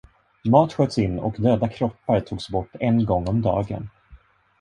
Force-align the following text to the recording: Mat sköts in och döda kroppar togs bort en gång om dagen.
Mat 0.43 0.73
sköts 0.73 0.97
in 0.97 1.19
och 1.19 1.35
döda 1.37 1.67
kroppar 1.67 2.19
togs 2.19 2.49
bort 2.49 2.75
en 2.79 3.05
gång 3.05 3.27
om 3.27 3.41
dagen. 3.41 3.89